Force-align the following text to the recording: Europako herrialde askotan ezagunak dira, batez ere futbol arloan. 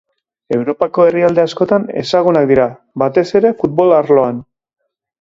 Europako 0.55 1.05
herrialde 1.09 1.43
askotan 1.43 1.85
ezagunak 2.03 2.49
dira, 2.55 2.67
batez 3.05 3.29
ere 3.41 3.55
futbol 3.63 3.99
arloan. 4.03 4.45